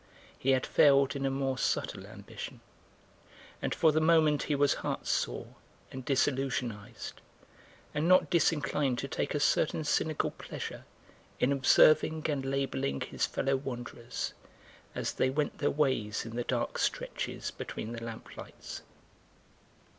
[0.35, 2.59] He had failed in a more subtle ambition,
[3.61, 5.53] and for the moment he was heartsore
[5.91, 7.21] and disillusionised,
[7.93, 10.85] and not disinclined to take a certain cynical pleasure
[11.39, 14.33] in observing and labelling his fellow wanderers
[14.95, 18.81] as they went their ways in the dark stretches between the lamp lights.